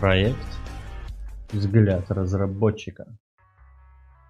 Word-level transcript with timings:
Проект 0.00 0.36
«Взгляд 1.52 2.10
разработчика». 2.10 3.06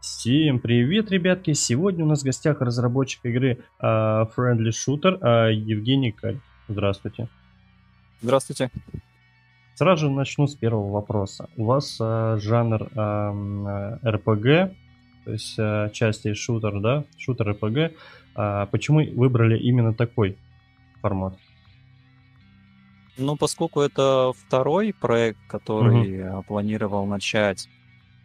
Всем 0.01 0.61
привет, 0.61 1.11
ребятки! 1.11 1.55
Сегодня 1.55 2.05
у 2.05 2.09
нас 2.09 2.23
в 2.23 2.25
гостях 2.25 2.61
разработчик 2.61 3.25
игры 3.25 3.59
uh, 3.83 4.31
Friendly 4.37 4.71
Shooter 4.71 5.19
uh, 5.21 5.53
Евгений 5.53 6.13
Каль. 6.13 6.39
Здравствуйте. 6.69 7.29
Здравствуйте. 8.23 8.71
Сразу 9.75 10.07
же 10.07 10.11
начну 10.11 10.47
с 10.47 10.55
первого 10.55 10.93
вопроса. 10.93 11.49
У 11.57 11.65
вас 11.65 12.01
uh, 12.01 12.39
жанр 12.39 12.83
uh, 12.95 14.01
RPG, 14.05 14.73
то 15.25 15.33
есть 15.33 15.59
uh, 15.59 15.91
части 15.91 16.33
шутер, 16.35 16.81
да? 16.81 17.05
Шутер 17.19 17.51
RPG. 17.51 17.93
Uh, 18.37 18.69
почему 18.71 19.05
выбрали 19.17 19.59
именно 19.59 19.93
такой 19.93 20.39
формат? 21.03 21.37
Ну, 23.19 23.37
поскольку 23.37 23.81
это 23.81 24.33
второй 24.47 24.93
проект, 24.93 25.39
который 25.49 26.29
угу. 26.29 26.43
планировал 26.43 27.07
начать, 27.07 27.69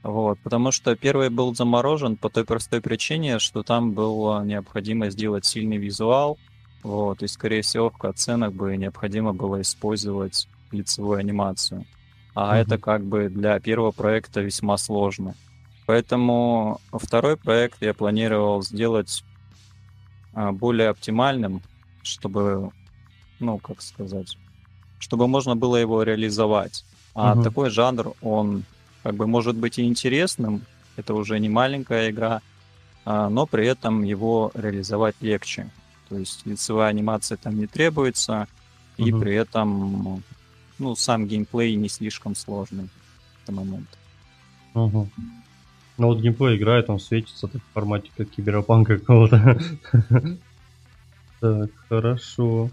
вот, 0.03 0.39
потому 0.39 0.71
что 0.71 0.95
первый 0.95 1.29
был 1.29 1.53
заморожен 1.55 2.17
по 2.17 2.29
той 2.29 2.43
простой 2.43 2.81
причине, 2.81 3.39
что 3.39 3.63
там 3.63 3.91
было 3.93 4.43
необходимо 4.43 5.09
сделать 5.09 5.45
сильный 5.45 5.77
визуал, 5.77 6.37
вот, 6.83 7.21
и, 7.21 7.27
скорее 7.27 7.61
всего, 7.61 7.91
в 7.91 8.03
оценок 8.05 8.53
бы 8.53 8.75
необходимо 8.75 9.33
было 9.33 9.61
использовать 9.61 10.47
лицевую 10.71 11.19
анимацию. 11.19 11.85
А 12.33 12.57
mm 12.57 12.61
это 12.61 12.77
как 12.77 13.03
бы 13.03 13.29
для 13.29 13.59
первого 13.59 13.91
проекта 13.91 14.41
весьма 14.41 14.77
сложно. 14.77 15.35
Поэтому 15.85 16.79
второй 16.93 17.35
проект 17.35 17.81
я 17.81 17.93
планировал 17.93 18.61
сделать 18.63 19.23
а, 20.33 20.53
более 20.53 20.89
оптимальным, 20.89 21.61
чтобы, 22.03 22.71
ну, 23.39 23.57
как 23.57 23.81
сказать, 23.81 24.37
чтобы 25.01 25.27
можно 25.27 25.55
было 25.55 25.75
его 25.75 26.03
реализовать. 26.03 26.85
А 27.13 27.33
угу. 27.33 27.43
такой 27.43 27.69
жанр, 27.69 28.13
он 28.21 28.63
как 29.03 29.15
бы 29.15 29.27
может 29.27 29.55
быть 29.55 29.79
и 29.79 29.83
интересным, 29.83 30.61
это 30.95 31.13
уже 31.13 31.39
не 31.39 31.49
маленькая 31.49 32.11
игра, 32.11 32.41
а, 33.03 33.29
но 33.29 33.45
при 33.45 33.65
этом 33.65 34.03
его 34.03 34.51
реализовать 34.53 35.15
легче. 35.21 35.69
То 36.07 36.17
есть 36.17 36.45
лицевая 36.45 36.89
анимация 36.89 37.37
там 37.37 37.57
не 37.57 37.67
требуется, 37.67 38.47
угу. 38.97 39.07
и 39.07 39.11
при 39.11 39.33
этом 39.33 40.23
ну, 40.77 40.95
сам 40.95 41.27
геймплей 41.27 41.75
не 41.75 41.89
слишком 41.89 42.35
сложный 42.35 42.85
в 42.85 43.43
этот 43.43 43.55
момент. 43.55 43.89
Угу. 44.75 45.09
Ну 45.97 46.07
вот 46.07 46.19
геймплей 46.19 46.57
играет, 46.57 46.89
он 46.89 46.99
светится 46.99 47.47
так 47.47 47.61
в 47.61 47.73
формате 47.73 48.09
как 48.15 48.29
киберпанка 48.29 48.99
какого-то. 48.99 49.59
Так, 51.41 51.71
хорошо. 51.89 52.69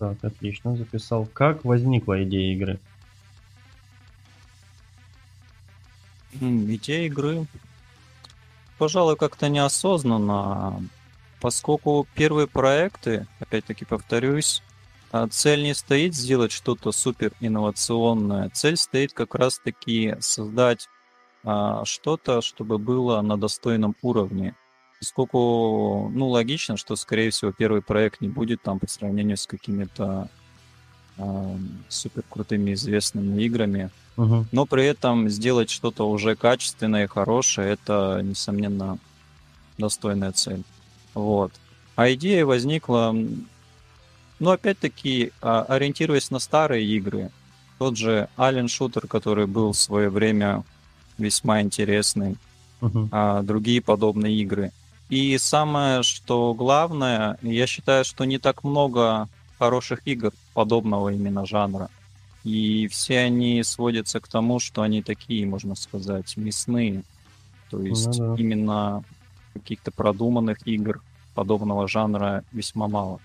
Так, 0.00 0.16
отлично, 0.24 0.74
записал. 0.78 1.26
Как 1.26 1.62
возникла 1.62 2.24
идея 2.24 2.54
игры? 2.54 2.80
Идея 6.32 7.04
игры, 7.04 7.46
пожалуй, 8.78 9.16
как-то 9.16 9.50
неосознанно, 9.50 10.82
поскольку 11.38 12.06
первые 12.14 12.46
проекты, 12.46 13.26
опять-таки 13.40 13.84
повторюсь, 13.84 14.62
а, 15.12 15.28
цель 15.28 15.64
не 15.64 15.74
стоит 15.74 16.14
сделать 16.14 16.50
что-то 16.50 16.92
супер 16.92 17.32
инновационное, 17.40 18.48
цель 18.54 18.78
стоит 18.78 19.12
как 19.12 19.34
раз-таки 19.34 20.16
создать 20.20 20.88
а, 21.44 21.84
что-то, 21.84 22.40
чтобы 22.40 22.78
было 22.78 23.20
на 23.20 23.36
достойном 23.36 23.94
уровне. 24.00 24.54
Поскольку, 25.00 26.10
ну, 26.14 26.28
логично, 26.28 26.76
что, 26.76 26.94
скорее 26.94 27.30
всего, 27.30 27.52
первый 27.52 27.80
проект 27.80 28.20
не 28.20 28.28
будет 28.28 28.60
там 28.60 28.78
по 28.78 28.86
сравнению 28.86 29.38
с 29.38 29.46
какими-то 29.46 30.28
э, 31.16 31.56
супер 31.88 32.22
крутыми 32.28 32.74
известными 32.74 33.42
играми. 33.42 33.90
Угу. 34.18 34.46
Но 34.52 34.66
при 34.66 34.84
этом 34.84 35.30
сделать 35.30 35.70
что-то 35.70 36.06
уже 36.06 36.36
качественное 36.36 37.04
и 37.04 37.08
хорошее, 37.08 37.72
это, 37.72 38.20
несомненно, 38.22 38.98
достойная 39.78 40.32
цель. 40.32 40.64
Вот. 41.14 41.52
А 41.96 42.12
идея 42.12 42.44
возникла, 42.44 43.16
ну, 44.38 44.50
опять-таки, 44.50 45.32
а, 45.40 45.62
ориентируясь 45.62 46.30
на 46.30 46.40
старые 46.40 46.86
игры. 46.86 47.30
Тот 47.78 47.96
же 47.96 48.28
Alien 48.36 48.66
Shooter, 48.66 49.06
который 49.06 49.46
был 49.46 49.72
в 49.72 49.78
свое 49.78 50.10
время 50.10 50.62
весьма 51.16 51.62
интересный, 51.62 52.36
uh 52.82 53.08
а 53.10 53.42
другие 53.42 53.80
подобные 53.80 54.34
игры. 54.36 54.72
И 55.10 55.36
самое, 55.38 56.02
что 56.04 56.54
главное, 56.54 57.36
я 57.42 57.66
считаю, 57.66 58.04
что 58.04 58.24
не 58.24 58.38
так 58.38 58.62
много 58.64 59.28
хороших 59.58 60.06
игр 60.06 60.32
подобного 60.54 61.10
именно 61.10 61.44
жанра. 61.44 61.90
И 62.44 62.86
все 62.88 63.18
они 63.18 63.62
сводятся 63.62 64.20
к 64.20 64.28
тому, 64.28 64.60
что 64.60 64.82
они 64.82 65.02
такие, 65.02 65.46
можно 65.46 65.74
сказать, 65.74 66.36
мясные. 66.36 67.02
То 67.70 67.82
есть 67.82 68.18
ну, 68.18 68.36
да. 68.36 68.42
именно 68.42 69.04
каких-то 69.52 69.90
продуманных 69.90 70.66
игр 70.66 71.02
подобного 71.34 71.88
жанра 71.88 72.44
весьма 72.52 72.88
мало. 72.88 73.20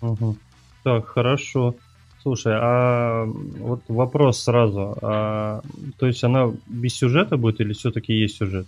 Угу. 0.00 0.36
Так, 0.84 1.08
хорошо. 1.08 1.74
Слушай, 2.22 2.54
а 2.56 3.24
вот 3.26 3.82
вопрос 3.88 4.42
сразу. 4.42 4.96
А, 5.02 5.60
то 5.98 6.06
есть 6.06 6.22
она 6.24 6.52
без 6.66 6.94
сюжета 6.94 7.36
будет 7.36 7.60
или 7.60 7.72
все-таки 7.72 8.12
есть 8.12 8.36
сюжет? 8.36 8.66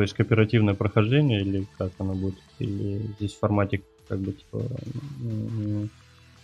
То 0.00 0.04
есть 0.04 0.14
кооперативное 0.14 0.72
прохождение 0.72 1.42
или 1.42 1.66
как 1.76 1.92
оно 1.98 2.14
будет? 2.14 2.38
Или 2.58 3.02
здесь 3.18 3.34
в 3.34 3.38
формате 3.38 3.82
как 4.08 4.18
бы 4.18 4.32
типа... 4.32 4.62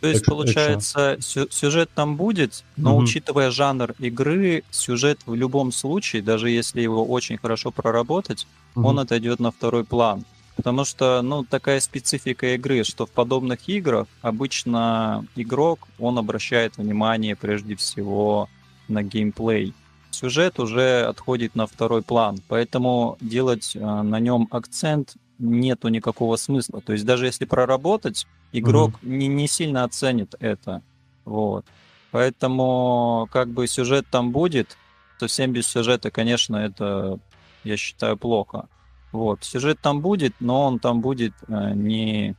То 0.03 0.09
есть, 0.09 0.27
получается, 0.27 1.17
сюжет 1.21 1.89
там 1.95 2.19
будет, 2.19 2.65
но 2.77 2.95
угу. 2.95 3.05
учитывая 3.05 3.51
жанр 3.51 3.95
игры, 3.99 4.63
сюжет 4.71 5.21
в 5.25 5.35
любом 5.35 5.73
случае, 5.73 6.21
даже 6.21 6.51
если 6.51 6.83
его 6.83 7.03
очень 7.03 7.39
хорошо 7.39 7.71
проработать, 7.71 8.47
угу. 8.75 8.89
он 8.89 8.99
отойдет 8.99 9.41
на 9.41 9.53
второй 9.53 9.85
план. 9.85 10.27
Потому 10.55 10.85
что, 10.85 11.23
ну, 11.23 11.43
такая 11.43 11.81
специфика 11.81 12.55
игры, 12.57 12.85
что 12.85 13.07
в 13.07 13.11
подобных 13.11 13.67
играх 13.71 14.07
обычно 14.21 15.25
игрок, 15.35 15.89
он 15.99 16.19
обращает 16.19 16.77
внимание 16.77 17.35
прежде 17.37 17.75
всего 17.75 18.51
на 18.87 19.03
геймплей 19.03 19.73
сюжет 20.17 20.59
уже 20.59 21.03
отходит 21.03 21.55
на 21.55 21.67
второй 21.67 22.03
план, 22.03 22.39
поэтому 22.49 23.17
делать 23.21 23.77
э, 23.77 23.81
на 23.81 24.19
нем 24.21 24.49
акцент 24.51 25.17
нету 25.39 25.89
никакого 25.89 26.37
смысла. 26.37 26.81
То 26.81 26.93
есть 26.93 27.05
даже 27.05 27.27
если 27.27 27.45
проработать, 27.45 28.27
игрок 28.53 28.91
угу. 28.91 29.11
не, 29.11 29.29
не 29.29 29.49
сильно 29.49 29.85
оценит 29.85 30.35
это. 30.41 30.83
Вот. 31.25 31.65
Поэтому 32.11 33.29
как 33.31 33.49
бы 33.49 33.67
сюжет 33.67 34.07
там 34.11 34.33
будет, 34.33 34.77
совсем 35.19 35.53
без 35.53 35.67
сюжета, 35.67 36.11
конечно, 36.11 36.57
это, 36.57 37.19
я 37.65 37.77
считаю, 37.77 38.17
плохо. 38.17 38.69
Вот. 39.13 39.45
Сюжет 39.45 39.79
там 39.81 40.01
будет, 40.01 40.35
но 40.41 40.67
он 40.67 40.79
там 40.79 41.01
будет 41.01 41.33
э, 41.49 41.73
не, 41.75 42.35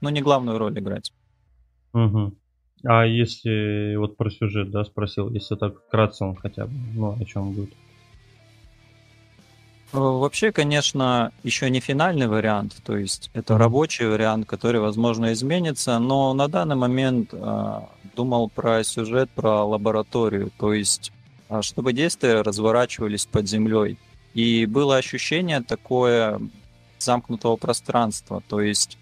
ну, 0.00 0.08
не 0.08 0.22
главную 0.22 0.58
роль 0.58 0.78
играть. 0.78 1.12
Угу. 1.92 2.32
А 2.84 3.04
если 3.04 3.96
вот 3.96 4.16
про 4.16 4.30
сюжет, 4.30 4.70
да, 4.70 4.84
спросил, 4.84 5.30
если 5.30 5.56
так 5.56 5.76
вкратце 5.78 6.24
он 6.24 6.36
хотя 6.36 6.66
бы, 6.66 6.72
ну, 6.94 7.16
о 7.20 7.24
чем 7.24 7.52
будет? 7.52 7.70
Э, 9.92 9.98
вообще, 9.98 10.52
конечно, 10.52 11.32
еще 11.42 11.70
не 11.70 11.80
финальный 11.80 12.28
вариант, 12.28 12.76
то 12.84 12.96
есть 12.96 13.30
это 13.32 13.54
mm-hmm. 13.54 13.58
рабочий 13.58 14.06
вариант, 14.06 14.46
который, 14.46 14.80
возможно, 14.80 15.32
изменится, 15.32 15.98
но 15.98 16.34
на 16.34 16.46
данный 16.48 16.76
момент 16.76 17.30
э, 17.32 17.80
думал 18.14 18.50
про 18.50 18.84
сюжет, 18.84 19.30
про 19.30 19.64
лабораторию, 19.64 20.50
то 20.58 20.72
есть 20.72 21.12
э, 21.48 21.62
чтобы 21.62 21.92
действия 21.92 22.42
разворачивались 22.42 23.26
под 23.26 23.48
землей. 23.48 23.98
И 24.34 24.66
было 24.66 24.98
ощущение 24.98 25.62
такое 25.62 26.40
замкнутого 26.98 27.56
пространства, 27.56 28.42
то 28.46 28.60
есть 28.60 28.98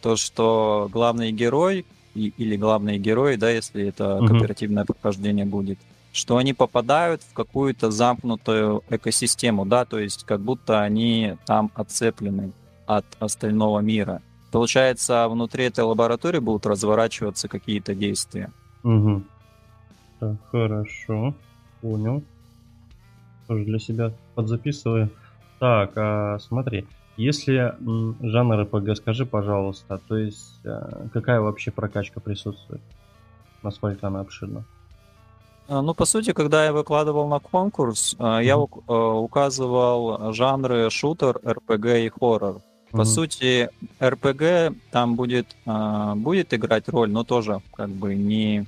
то, 0.00 0.16
что 0.16 0.88
главный 0.90 1.32
герой 1.32 1.84
и, 2.14 2.32
или 2.36 2.56
главные 2.56 2.98
герои, 2.98 3.36
да, 3.36 3.50
если 3.50 3.88
это 3.88 4.16
угу. 4.16 4.26
кооперативное 4.26 4.84
прохождение 4.84 5.44
будет, 5.44 5.78
что 6.12 6.36
они 6.36 6.52
попадают 6.52 7.22
в 7.22 7.32
какую-то 7.32 7.90
замкнутую 7.90 8.82
экосистему, 8.90 9.64
да, 9.64 9.84
то 9.84 9.98
есть 9.98 10.24
как 10.24 10.40
будто 10.40 10.80
они 10.80 11.36
там 11.46 11.70
отцеплены 11.74 12.52
от 12.86 13.04
остального 13.20 13.80
мира. 13.80 14.20
Получается, 14.50 15.28
внутри 15.28 15.64
этой 15.64 15.84
лаборатории 15.84 16.40
будут 16.40 16.66
разворачиваться 16.66 17.46
какие-то 17.46 17.94
действия. 17.94 18.50
Угу. 18.82 19.22
Так, 20.18 20.36
хорошо. 20.50 21.34
Понял. 21.80 22.24
Тоже 23.46 23.64
для 23.64 23.78
себя 23.78 24.12
подзаписываю. 24.34 25.10
Так, 25.60 25.92
а, 25.96 26.38
смотри. 26.40 26.86
Если 27.16 27.74
жанр 28.22 28.62
РПГ, 28.62 28.96
скажи, 28.96 29.26
пожалуйста, 29.26 30.00
то 30.08 30.16
есть 30.16 30.60
э, 30.64 31.06
какая 31.12 31.40
вообще 31.40 31.70
прокачка 31.70 32.20
присутствует? 32.20 32.80
Насколько 33.62 34.06
она 34.06 34.20
обширна? 34.20 34.64
А, 35.68 35.82
ну, 35.82 35.94
по 35.94 36.06
сути, 36.06 36.32
когда 36.32 36.64
я 36.64 36.72
выкладывал 36.72 37.28
на 37.28 37.38
конкурс, 37.38 38.16
mm-hmm. 38.18 38.44
я 38.44 38.54
э, 38.54 39.18
указывал 39.18 40.32
жанры 40.32 40.88
шутер, 40.90 41.40
РПГ 41.46 41.86
и 41.86 42.08
хоррор. 42.08 42.62
По 42.90 43.02
mm-hmm. 43.02 43.04
сути, 43.04 43.70
РПГ 44.02 44.76
там 44.90 45.14
будет, 45.14 45.54
будет 46.16 46.52
играть 46.52 46.88
роль, 46.88 47.08
но 47.08 47.22
тоже 47.22 47.60
как 47.72 47.90
бы 47.90 48.16
не, 48.16 48.66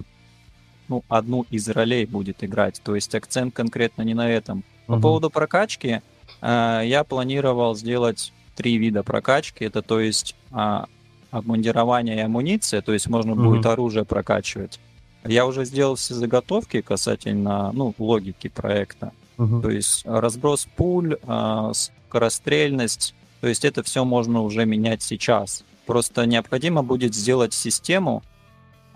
ну, 0.89 1.03
одну 1.09 1.45
из 1.51 1.69
ролей 1.69 2.07
будет 2.07 2.45
играть. 2.45 2.81
То 2.85 2.95
есть 2.95 3.13
акцент 3.17 3.53
конкретно 3.53 4.03
не 4.03 4.15
на 4.15 4.31
этом. 4.31 4.63
По 4.87 4.95
Мгм. 4.95 5.03
поводу 5.03 5.31
прокачки, 5.31 6.03
я 6.41 7.05
планировал 7.09 7.75
сделать 7.75 8.33
три 8.57 8.77
вида 8.77 9.03
прокачки. 9.03 9.65
Это 9.65 9.83
то 9.83 10.01
есть 10.01 10.35
а, 10.51 10.87
обмундирование 11.31 12.17
и 12.17 12.21
амуниция, 12.21 12.83
то 12.83 12.93
есть 12.93 13.09
можно 13.09 13.35
Мгм. 13.35 13.45
будет 13.49 13.67
оружие 13.67 14.05
прокачивать. 14.05 14.79
Я 15.25 15.47
уже 15.47 15.65
сделал 15.65 15.95
все 15.95 16.15
заготовки 16.15 16.81
касательно 16.81 17.71
ну, 17.73 17.95
логики 17.99 18.49
проекта. 18.49 19.13
Мгм. 19.39 19.63
То 19.63 19.71
есть 19.71 20.05
разброс 20.05 20.69
пуль, 20.77 21.17
а, 21.25 21.73
скорострельность, 21.75 23.15
то 23.41 23.49
есть 23.49 23.65
это 23.65 23.83
все 23.83 24.05
можно 24.05 24.43
уже 24.43 24.67
менять 24.67 25.03
сейчас. 25.03 25.65
Просто 25.87 26.27
необходимо 26.27 26.83
будет 26.83 27.15
сделать 27.15 27.55
систему, 27.55 28.23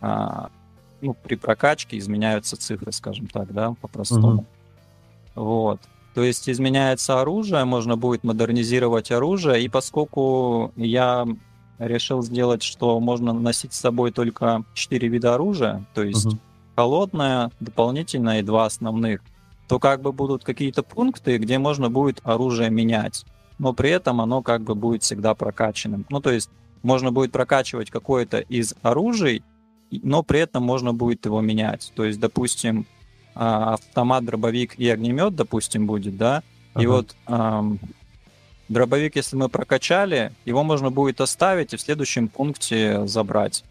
а, 0.00 0.50
ну, 1.00 1.14
при 1.14 1.36
прокачке 1.36 1.98
изменяются 1.98 2.56
цифры, 2.56 2.92
скажем 2.92 3.26
так, 3.26 3.52
да, 3.52 3.74
по-простому. 3.80 4.32
Мгм. 4.32 4.46
Вот. 5.34 5.80
То 6.16 6.24
есть 6.24 6.48
изменяется 6.48 7.20
оружие, 7.20 7.66
можно 7.66 7.98
будет 7.98 8.24
модернизировать 8.24 9.10
оружие, 9.10 9.62
и 9.62 9.68
поскольку 9.68 10.72
я 10.74 11.26
решил 11.78 12.22
сделать, 12.22 12.62
что 12.62 12.98
можно 13.00 13.34
носить 13.34 13.74
с 13.74 13.80
собой 13.80 14.12
только 14.12 14.64
4 14.72 15.08
вида 15.08 15.34
оружия, 15.34 15.84
то 15.92 16.02
есть 16.02 16.24
Мгм. 16.24 16.40
холодное, 16.74 17.50
дополнительное 17.60 18.40
и 18.40 18.42
два 18.42 18.64
основных, 18.64 19.20
то 19.68 19.78
как 19.78 20.00
бы 20.00 20.10
будут 20.10 20.42
какие-то 20.42 20.82
пункты, 20.82 21.36
где 21.36 21.58
можно 21.58 21.90
будет 21.90 22.22
оружие 22.24 22.70
менять, 22.70 23.26
но 23.58 23.74
при 23.74 23.90
этом 23.90 24.22
оно 24.22 24.40
как 24.40 24.62
бы 24.62 24.74
будет 24.74 25.02
всегда 25.02 25.34
прокачанным. 25.34 26.06
Ну, 26.08 26.22
то 26.22 26.30
есть 26.30 26.48
можно 26.82 27.12
будет 27.12 27.30
прокачивать 27.30 27.90
какое-то 27.90 28.38
из 28.38 28.74
оружий, 28.80 29.44
но 29.90 30.22
при 30.22 30.40
этом 30.40 30.62
можно 30.62 30.94
будет 30.94 31.26
его 31.26 31.42
менять. 31.42 31.92
То 31.94 32.04
есть, 32.06 32.18
допустим, 32.20 32.86
а, 33.36 33.74
автомат, 33.74 34.24
дробовик 34.24 34.74
и 34.78 34.88
огнемет, 34.88 35.36
допустим, 35.36 35.86
будет, 35.86 36.16
да, 36.16 36.42
и 36.74 36.80
Ага. 36.80 36.88
вот 36.88 37.16
ам, 37.26 37.78
дробовик, 38.68 39.16
если 39.16 39.36
мы 39.36 39.48
прокачали, 39.48 40.32
его 40.44 40.62
можно 40.64 40.90
будет 40.90 41.20
оставить 41.20 41.74
и 41.74 41.76
в 41.76 41.80
следующем 41.80 42.28
пункте 42.28 43.06
забрать. 43.06 43.62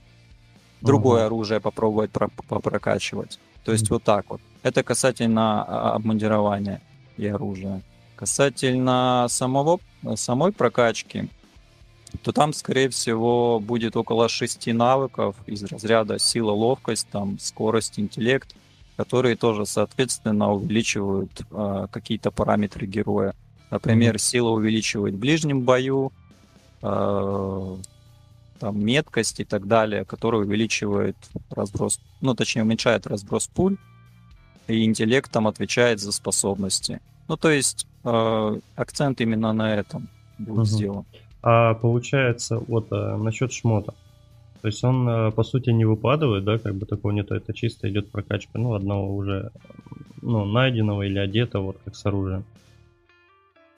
Другое 0.82 1.22
Ага. 1.22 1.26
оружие 1.28 1.60
попробовать 1.60 2.12
про- 2.12 2.30
попрокачивать. 2.48 3.40
То 3.64 3.72
есть 3.72 3.90
вот 3.90 4.04
так 4.04 4.26
вот. 4.30 4.40
Это 4.62 4.84
касательно 4.84 5.64
а, 5.64 5.96
обмундирования 5.96 6.82
и 7.18 7.26
оружия. 7.28 7.82
Касательно 8.16 9.26
самого, 9.30 9.80
самой 10.16 10.52
прокачки, 10.52 11.30
то 12.22 12.32
там, 12.32 12.54
скорее 12.54 12.90
всего, 12.90 13.60
будет 13.60 13.96
около 13.98 14.30
шести 14.30 14.72
навыков 14.74 15.36
из 15.48 15.64
разряда 15.64 16.20
сила, 16.20 16.52
ловкость, 16.52 17.08
там, 17.12 17.40
скорость, 17.40 18.00
интеллект, 18.00 18.56
которые 18.97 19.36
тоже, 19.36 19.65
соответственно, 19.65 20.53
увеличивают 20.53 21.31
а, 21.51 21.88
какие-то 21.88 22.31
параметры 22.31 22.88
героя. 22.88 23.33
Например, 23.71 24.18
сила 24.19 24.50
увеличивает 24.50 25.15
в 25.15 25.19
ближнем 25.19 25.62
бою, 25.62 26.12
а, 26.81 27.77
там, 28.59 28.80
меткость 28.80 29.39
и 29.39 29.44
так 29.44 29.68
далее, 29.68 30.06
которая 30.06 30.42
увеличивает 30.42 31.18
разброс, 31.50 32.00
ну, 32.21 32.33
точнее, 32.36 32.62
уменьшает 32.62 33.06
разброс 33.06 33.47
пуль, 33.47 33.77
и 34.68 34.83
интеллект 34.86 35.30
там 35.31 35.47
отвечает 35.47 36.00
за 36.00 36.12
способности. 36.12 37.01
Ну, 37.27 37.38
то 37.38 37.50
есть 37.50 37.86
э, 38.03 38.59
акцент 38.75 39.19
именно 39.21 39.51
на 39.53 39.75
этом 39.75 40.07
будет 40.38 40.57
Мгм. 40.57 40.65
сделан. 40.65 41.06
А 41.42 41.74
получается, 41.75 42.57
вот 42.57 42.88
э, 42.92 43.18
насчет 43.18 43.51
шмота. 43.51 43.94
То 44.66 44.70
есть 44.70 44.84
он, 44.84 45.08
э, 45.08 45.32
по 45.32 45.44
сути, 45.44 45.70
не 45.70 45.86
выпадывает, 45.86 46.44
да, 46.44 46.58
как 46.58 46.74
бы 46.74 46.88
такого 46.88 47.12
нету, 47.12 47.36
это 47.36 47.54
чисто 47.54 47.88
идет 47.88 48.10
прокачка, 48.10 48.58
ну, 48.58 48.74
одного 48.74 49.16
уже, 49.16 49.52
ну, 50.24 50.44
найденного 50.44 51.04
или 51.04 51.20
одетого, 51.20 51.66
вот 51.66 51.78
как 51.86 51.96
с 51.96 52.04
оружием. 52.04 52.46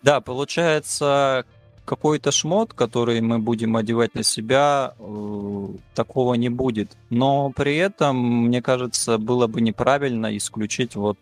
Да, 0.01 0.21
получается, 0.21 1.43
какой-то 1.83 2.31
шмот, 2.31 2.71
который 2.73 3.19
мы 3.19 3.37
будем 3.37 3.75
одевать 3.75 4.15
на 4.15 4.23
себя, 4.23 4.93
э, 4.97 5.67
такого 5.93 6.35
не 6.35 6.47
будет. 6.47 6.95
Но 7.09 7.51
при 7.53 7.75
этом, 7.75 8.45
мне 8.45 8.61
кажется, 8.61 9.17
было 9.17 9.47
бы 9.47 9.59
неправильно 9.59 10.37
исключить 10.37 10.95
вот 10.95 11.17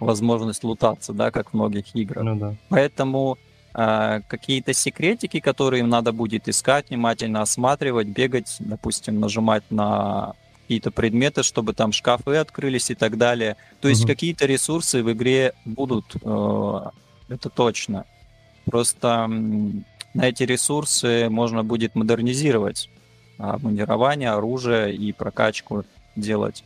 возможность 0.00 0.64
лутаться, 0.64 1.12
да, 1.12 1.30
как 1.30 1.50
в 1.50 1.54
многих 1.54 1.94
играх. 1.94 2.24
Ну 2.24 2.34
да. 2.34 2.56
Поэтому 2.70 3.38
какие-то 3.76 4.72
секретики, 4.72 5.38
которые 5.40 5.80
им 5.80 5.88
надо 5.90 6.12
будет 6.12 6.48
искать, 6.48 6.88
внимательно 6.88 7.42
осматривать, 7.42 8.06
бегать, 8.08 8.56
допустим, 8.58 9.20
нажимать 9.20 9.64
на 9.70 10.32
какие-то 10.62 10.90
предметы, 10.90 11.42
чтобы 11.42 11.74
там 11.74 11.92
шкафы 11.92 12.36
открылись 12.36 12.90
и 12.90 12.94
так 12.94 13.18
далее. 13.18 13.56
То 13.80 13.88
есть 13.88 14.00
Мгм. 14.02 14.08
какие-то 14.08 14.46
ресурсы 14.46 15.02
в 15.02 15.12
игре 15.12 15.52
будут, 15.64 16.16
э, 16.22 16.80
это 17.28 17.50
точно. 17.50 18.04
Просто 18.64 19.26
на 19.28 20.22
эти 20.28 20.42
ресурсы 20.44 21.28
можно 21.28 21.62
будет 21.62 21.94
модернизировать 21.94 22.88
а, 23.38 23.58
бронирование, 23.58 24.30
оружие 24.30 24.94
и 24.96 25.12
прокачку 25.12 25.84
делать. 26.16 26.64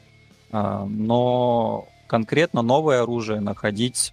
А, 0.52 0.86
Но 0.88 1.88
конкретно 2.06 2.62
новое 2.62 3.02
оружие 3.02 3.40
находить 3.40 4.12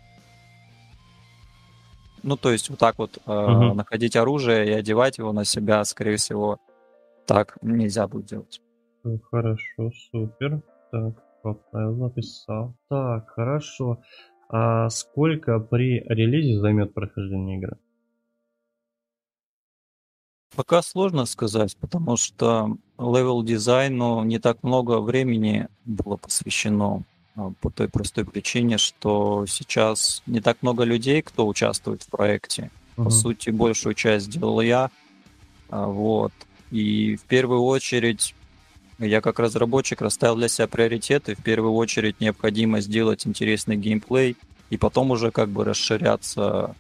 ну, 2.23 2.37
то 2.37 2.51
есть 2.51 2.69
вот 2.69 2.79
так 2.79 2.97
вот 2.97 3.17
э, 3.25 3.31
Мгм. 3.31 3.75
находить 3.77 4.15
оружие 4.15 4.67
и 4.67 4.71
одевать 4.71 5.17
его 5.17 5.31
на 5.33 5.45
себя, 5.45 5.83
скорее 5.85 6.17
всего, 6.17 6.57
так 7.25 7.57
нельзя 7.61 8.07
будет 8.07 8.25
делать. 8.25 8.61
Ну, 9.03 9.19
Хорошо, 9.31 9.91
супер. 10.11 10.61
Так, 10.91 11.13
поправил, 11.41 11.95
написал. 11.95 12.75
Так, 12.89 13.29
хорошо. 13.29 13.99
А 14.49 14.89
сколько 14.89 15.59
при 15.59 16.01
релизе 16.07 16.59
займет 16.59 16.93
прохождение 16.93 17.57
игры? 17.57 17.77
Пока 20.55 20.81
сложно 20.81 21.25
сказать, 21.25 21.77
потому 21.77 22.17
что 22.17 22.77
level 22.97 23.43
дизайну 23.43 24.23
не 24.23 24.39
так 24.39 24.63
много 24.63 25.01
времени 25.01 25.67
было 25.85 26.15
посвящено 26.15 27.03
по 27.61 27.69
той 27.69 27.87
простой 27.87 28.25
причине, 28.25 28.77
что 28.77 29.45
сейчас 29.47 30.23
не 30.25 30.41
так 30.41 30.57
много 30.61 30.83
людей, 30.83 31.21
кто 31.21 31.47
участвует 31.47 32.03
в 32.03 32.07
проекте. 32.07 32.71
По 32.95 33.03
Мгм. 33.03 33.11
сути, 33.11 33.49
большую 33.51 33.93
часть 33.93 34.29
делал 34.29 34.59
я. 34.61 34.89
А, 35.69 35.87
Вот. 35.87 36.31
И 36.71 37.15
в 37.15 37.23
первую 37.23 37.61
очередь 37.61 38.33
я 38.99 39.21
как 39.21 39.39
разработчик 39.39 40.01
расставил 40.01 40.35
для 40.35 40.47
себя 40.49 40.67
приоритеты. 40.67 41.35
В 41.35 41.43
первую 41.43 41.73
очередь 41.73 42.19
необходимо 42.19 42.81
сделать 42.81 43.25
интересный 43.27 43.77
геймплей 43.77 44.35
и 44.69 44.77
потом 44.77 45.11
уже 45.11 45.31
как 45.31 45.49
бы 45.49 45.63
расширяться 45.63 46.75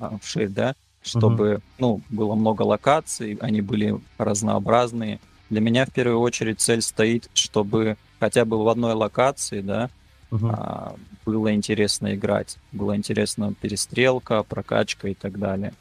а, 0.00 0.18
вширь, 0.20 0.48
да, 0.48 0.74
чтобы, 1.02 1.60
ну, 1.78 2.00
было 2.08 2.34
много 2.34 2.62
локаций, 2.62 3.36
они 3.40 3.60
были 3.60 4.00
разнообразные. 4.18 5.20
Для 5.50 5.60
меня 5.60 5.84
в 5.86 5.92
первую 5.92 6.20
очередь 6.20 6.60
цель 6.60 6.80
стоит, 6.80 7.28
чтобы 7.34 7.96
хотя 8.20 8.44
бы 8.44 8.62
в 8.62 8.68
одной 8.68 8.94
локации, 8.94 9.60
да, 9.60 9.90
Мгм. 10.30 10.50
а, 10.50 10.96
было 11.24 11.54
интересно 11.54 12.14
играть, 12.14 12.56
было 12.72 12.96
интересно 12.96 13.54
перестрелка, 13.60 14.42
прокачка 14.42 15.08
и 15.08 15.14
так 15.14 15.38
далее. 15.38 15.72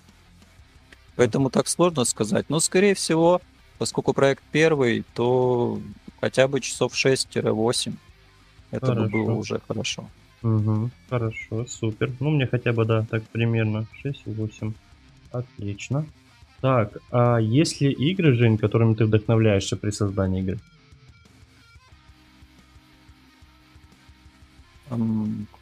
Поэтому 1.15 1.49
так 1.49 1.67
сложно 1.67 2.05
сказать. 2.05 2.49
Но, 2.49 2.59
скорее 2.59 2.93
всего, 2.95 3.41
поскольку 3.77 4.13
проект 4.13 4.43
первый, 4.51 5.03
то 5.13 5.79
хотя 6.21 6.47
бы 6.47 6.59
часов 6.59 6.95
6-8. 6.95 7.93
Это 8.71 8.93
бы 8.93 9.07
было 9.07 9.25
Хорошо. 9.25 9.39
уже 9.39 9.61
хорошо. 9.67 10.09
Мгм. 10.41 10.91
Хорошо, 11.09 11.65
супер. 11.67 12.11
Ну, 12.19 12.31
мне 12.31 12.47
хотя 12.47 12.73
бы, 12.73 12.85
да, 12.85 13.05
так 13.09 13.23
примерно 13.31 13.85
6-8. 14.01 14.73
Отлично. 15.31 16.05
Так, 16.61 16.97
а 17.11 17.37
есть 17.37 17.81
ли 17.81 17.91
игры, 17.91 18.33
Жень, 18.33 18.57
которыми 18.57 18.93
ты 18.95 19.05
вдохновляешься 19.05 19.77
при 19.77 19.91
создании 19.91 20.41
игры? 20.41 20.59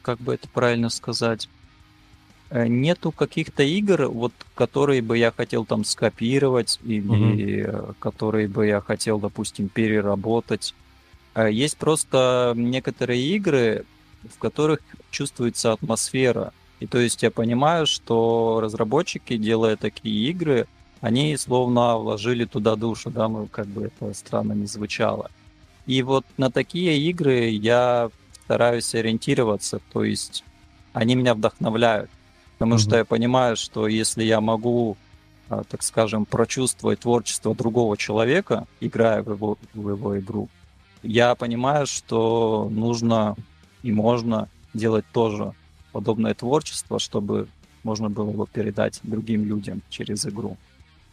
Как 0.01 0.19
бы 0.19 0.33
это 0.33 0.47
правильно 0.47 0.89
сказать? 0.89 1.49
Э, 2.49 2.67
Нету 2.67 3.11
каких-то 3.11 3.63
игр, 3.63 4.07
вот, 4.07 4.33
которые 4.55 5.01
бы 5.01 5.17
я 5.17 5.31
хотел 5.31 5.65
там 5.65 5.85
скопировать 5.85 6.79
или 6.83 7.65
э, 7.65 7.93
которые 7.99 8.47
бы 8.47 8.67
я 8.67 8.81
хотел, 8.81 9.19
допустим, 9.19 9.69
переработать. 9.69 10.75
Э, 11.33 11.49
Есть 11.51 11.77
просто 11.77 12.53
некоторые 12.55 13.21
игры, 13.35 13.85
в 14.23 14.37
которых 14.37 14.79
чувствуется 15.11 15.71
атмосфера. 15.71 16.53
И 16.81 16.87
то 16.87 16.99
есть 16.99 17.23
я 17.23 17.31
понимаю, 17.31 17.85
что 17.85 18.59
разработчики, 18.61 19.37
делая 19.37 19.77
такие 19.77 20.29
игры, 20.29 20.67
они 20.99 21.37
словно 21.37 21.97
вложили 21.97 22.45
туда 22.45 22.75
душу, 22.75 23.09
да, 23.11 23.27
ну 23.27 23.47
как 23.47 23.67
бы 23.67 23.85
это 23.85 24.13
странно 24.13 24.53
не 24.53 24.67
звучало. 24.67 25.31
И 25.87 26.03
вот 26.03 26.25
на 26.37 26.51
такие 26.51 26.97
игры 27.09 27.49
я 27.49 28.09
стараюсь 28.43 28.93
ориентироваться, 28.95 29.79
то 29.91 30.03
есть 30.03 30.43
они 30.93 31.15
меня 31.15 31.33
вдохновляют. 31.33 32.09
Потому 32.53 32.75
Мгм. 32.75 32.79
что 32.79 32.97
я 32.97 33.05
понимаю, 33.05 33.55
что 33.55 33.87
если 33.87 34.23
я 34.23 34.39
могу, 34.41 34.97
а, 35.49 35.63
так 35.63 35.81
скажем, 35.83 36.25
прочувствовать 36.25 36.99
творчество 36.99 37.55
другого 37.55 37.97
человека, 37.97 38.67
играя 38.79 39.23
в 39.23 39.31
его, 39.31 39.57
в 39.73 39.89
его 39.89 40.19
игру, 40.19 40.49
я 41.03 41.33
понимаю, 41.35 41.87
что 41.87 42.69
нужно 42.69 43.35
и 43.81 43.91
можно 43.91 44.47
делать 44.73 45.05
тоже 45.11 45.53
подобное 45.91 46.33
творчество, 46.33 46.99
чтобы 46.99 47.47
можно 47.83 48.09
было 48.09 48.29
его 48.31 48.45
передать 48.45 48.99
другим 49.03 49.45
людям 49.45 49.81
через 49.89 50.25
игру. 50.25 50.57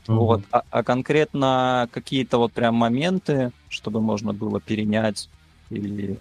Mm-hmm. 0.07 0.17
Вот. 0.17 0.43
А, 0.51 0.63
а 0.71 0.83
конкретно 0.83 1.89
какие-то 1.93 2.39
вот 2.39 2.53
прям 2.53 2.75
моменты, 2.75 3.53
чтобы 3.69 4.01
можно 4.01 4.33
было 4.33 4.61
перенять 4.61 5.29
или 5.71 6.19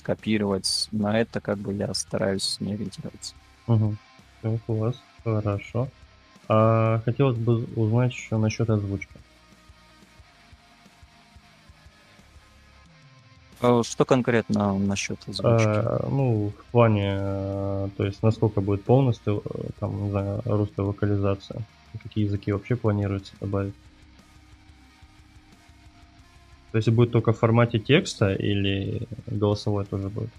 скопировать, 0.00 0.88
на 0.90 1.20
это 1.20 1.40
как 1.40 1.58
бы 1.58 1.72
я 1.72 1.92
стараюсь 1.94 2.56
не 2.60 2.72
ориентироваться. 2.72 3.34
Угу. 3.66 3.96
Все, 4.40 4.58
класс, 4.66 4.96
хорошо. 5.22 5.88
А 6.48 7.00
хотелось 7.04 7.36
бы 7.36 7.64
узнать 7.76 8.12
еще 8.12 8.36
насчет 8.36 8.68
озвучки. 8.68 9.14
А 13.62 13.82
что 13.82 14.04
конкретно 14.04 14.78
насчет 14.78 15.18
озвучки? 15.28 15.66
А, 15.66 16.08
ну, 16.10 16.52
в 16.58 16.72
плане, 16.72 17.10
э, 17.20 17.88
то 17.96 18.04
есть, 18.04 18.22
насколько 18.22 18.62
будет 18.62 18.84
полностью, 18.84 19.42
э, 19.44 19.68
там, 19.78 20.04
не 20.04 20.10
знаю, 20.10 20.42
русская 20.46 20.82
локализация? 20.82 21.62
Какие 22.02 22.24
языки 22.24 22.52
вообще 22.52 22.76
планируется 22.76 23.34
добавить? 23.40 23.74
То 26.72 26.78
есть 26.78 26.88
будет 26.88 27.10
только 27.12 27.32
в 27.32 27.38
формате 27.38 27.78
текста 27.78 28.32
или 28.32 29.08
голосовой 29.26 29.84
тоже 29.84 30.08
будет? 30.08 30.30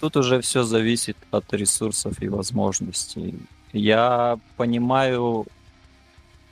Тут 0.00 0.16
уже 0.16 0.40
все 0.40 0.62
зависит 0.64 1.16
от 1.30 1.52
ресурсов 1.54 2.20
и 2.20 2.28
возможностей. 2.28 3.36
Я 3.72 4.38
понимаю, 4.56 5.46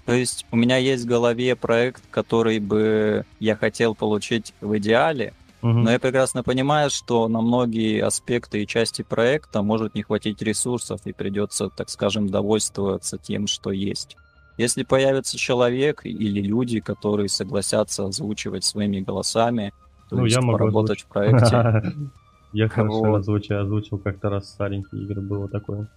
то 0.07 0.13
есть 0.13 0.47
у 0.51 0.57
меня 0.57 0.77
есть 0.77 1.05
в 1.05 1.09
голове 1.09 1.57
проект, 1.57 2.03
который 2.11 2.59
бы 2.59 3.25
я 3.41 3.57
хотел 3.57 3.95
получить 3.95 4.55
в 4.61 4.79
идеале, 4.79 5.35
угу. 5.63 5.73
но 5.73 5.91
я 5.91 5.99
прекрасно 5.99 6.43
понимаю, 6.43 6.91
что 6.91 7.29
на 7.29 7.41
многие 7.41 8.03
аспекты 8.03 8.63
и 8.63 8.67
части 8.67 9.03
проекта 9.03 9.63
может 9.63 9.95
не 9.95 10.03
хватить 10.03 10.41
ресурсов 10.41 11.01
и 11.05 11.13
придется, 11.13 11.69
так 11.69 11.91
скажем, 11.91 12.31
довольствоваться 12.31 13.19
тем, 13.19 13.47
что 13.47 13.73
есть. 13.73 14.17
Если 14.61 14.83
появится 14.83 15.39
человек 15.39 16.05
или 16.05 16.43
люди, 16.43 16.81
которые 16.81 17.31
согласятся 17.31 18.05
озвучивать 18.05 18.63
своими 18.63 19.01
голосами, 19.01 19.73
то 20.11 20.17
ну, 20.17 20.25
есть 20.25 20.37
я 20.37 20.43
могу 20.43 20.59
поработать 20.59 20.99
озвучить. 20.99 21.07
в 21.07 21.09
проекте. 21.09 21.95
Я 22.53 22.69
хорошо 22.69 23.15
озвучил, 23.15 23.59
озвучил 23.61 23.99
как-то 23.99 24.29
раз 24.29 24.51
старенькие 24.51 25.05
игры, 25.05 25.23
было 25.23 25.49
такое. 25.49 25.89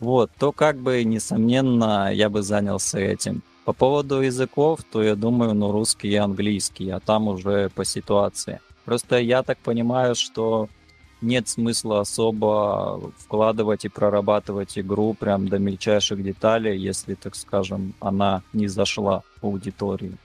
Вот, 0.00 0.30
то 0.36 0.52
как 0.52 0.76
бы, 0.78 1.04
несомненно, 1.04 2.12
я 2.12 2.28
бы 2.28 2.42
занялся 2.42 2.98
этим. 2.98 3.42
По 3.64 3.72
поводу 3.72 4.20
языков, 4.20 4.80
то 4.90 5.02
я 5.02 5.14
думаю, 5.14 5.54
ну, 5.54 5.72
русский 5.72 6.08
и 6.08 6.16
английский, 6.16 6.90
а 6.90 7.00
там 7.00 7.28
уже 7.28 7.70
по 7.70 7.84
ситуации. 7.84 8.60
Просто 8.84 9.20
я 9.20 9.42
так 9.42 9.58
понимаю, 9.58 10.16
что 10.16 10.68
нет 11.20 11.48
смысла 11.48 12.00
особо 12.00 13.12
вкладывать 13.18 13.84
и 13.84 13.88
прорабатывать 13.88 14.78
игру 14.78 15.14
прям 15.14 15.48
до 15.48 15.58
мельчайших 15.58 16.22
деталей, 16.22 16.78
если, 16.78 17.14
так 17.14 17.34
скажем, 17.34 17.94
она 18.00 18.42
не 18.52 18.68
зашла 18.68 19.22
в 19.40 19.46
аудитории. 19.46 20.16